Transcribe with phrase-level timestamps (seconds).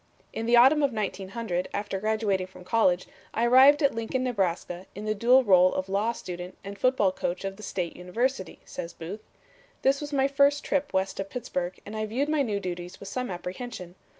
[0.33, 5.05] "In the autumn of 1900, after graduating from college, I arrived at Lincoln, Nebraska, in
[5.05, 9.21] the dual rôle of law student and football coach of the State University," says Booth.
[9.83, 13.09] "This was my first trip west of Pittsburgh and I viewed my new duties with
[13.09, 13.93] some apprehension.